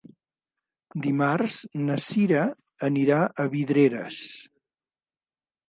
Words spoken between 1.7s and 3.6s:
na Cira anirà a